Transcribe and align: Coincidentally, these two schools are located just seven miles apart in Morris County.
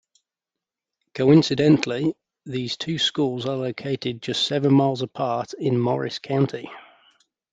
Coincidentally, 1.13 2.15
these 2.47 2.75
two 2.75 2.97
schools 2.97 3.45
are 3.45 3.55
located 3.57 4.19
just 4.23 4.47
seven 4.47 4.73
miles 4.73 5.03
apart 5.03 5.53
in 5.53 5.79
Morris 5.79 6.17
County. 6.17 6.67